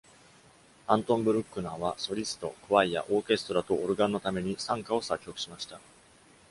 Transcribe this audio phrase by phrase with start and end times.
[0.87, 5.79] アントン・ブルックナーは、ソリスト、クワイア、オーケストラとオルガンのために「讃歌」を作曲しました。